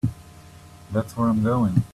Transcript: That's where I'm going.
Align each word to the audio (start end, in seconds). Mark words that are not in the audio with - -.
That's 0.91 1.15
where 1.15 1.27
I'm 1.29 1.43
going. 1.43 1.83